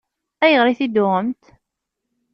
[0.43, 1.43] Ayɣer i t-id-tuɣemt?